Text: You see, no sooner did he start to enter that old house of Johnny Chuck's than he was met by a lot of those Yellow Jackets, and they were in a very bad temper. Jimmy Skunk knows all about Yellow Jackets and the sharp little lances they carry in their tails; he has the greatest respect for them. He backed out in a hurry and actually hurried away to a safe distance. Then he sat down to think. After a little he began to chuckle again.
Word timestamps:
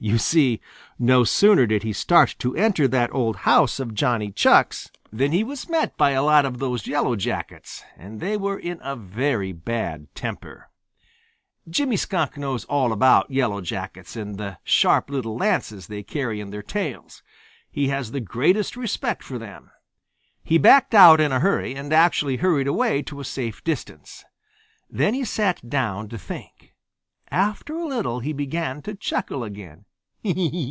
You 0.03 0.17
see, 0.17 0.61
no 0.97 1.23
sooner 1.23 1.67
did 1.67 1.83
he 1.83 1.93
start 1.93 2.35
to 2.39 2.55
enter 2.55 2.87
that 2.87 3.13
old 3.13 3.35
house 3.35 3.79
of 3.79 3.93
Johnny 3.93 4.31
Chuck's 4.31 4.89
than 5.13 5.31
he 5.31 5.43
was 5.43 5.69
met 5.69 5.95
by 5.95 6.09
a 6.09 6.23
lot 6.23 6.43
of 6.43 6.57
those 6.57 6.87
Yellow 6.87 7.15
Jackets, 7.15 7.83
and 7.95 8.19
they 8.19 8.35
were 8.35 8.57
in 8.57 8.79
a 8.81 8.95
very 8.95 9.51
bad 9.51 10.07
temper. 10.15 10.71
Jimmy 11.69 11.97
Skunk 11.97 12.35
knows 12.35 12.65
all 12.65 12.91
about 12.91 13.29
Yellow 13.29 13.61
Jackets 13.61 14.15
and 14.15 14.39
the 14.39 14.57
sharp 14.63 15.11
little 15.11 15.37
lances 15.37 15.85
they 15.85 16.01
carry 16.01 16.39
in 16.41 16.49
their 16.49 16.63
tails; 16.63 17.21
he 17.69 17.89
has 17.89 18.09
the 18.09 18.19
greatest 18.19 18.75
respect 18.75 19.21
for 19.23 19.37
them. 19.37 19.69
He 20.43 20.57
backed 20.57 20.95
out 20.95 21.21
in 21.21 21.31
a 21.31 21.41
hurry 21.41 21.75
and 21.75 21.93
actually 21.93 22.37
hurried 22.37 22.67
away 22.67 23.03
to 23.03 23.19
a 23.19 23.23
safe 23.23 23.63
distance. 23.63 24.25
Then 24.89 25.13
he 25.13 25.23
sat 25.23 25.69
down 25.69 26.09
to 26.09 26.17
think. 26.17 26.73
After 27.29 27.75
a 27.75 27.85
little 27.85 28.21
he 28.21 28.33
began 28.33 28.81
to 28.81 28.95
chuckle 28.95 29.43
again. 29.43 29.85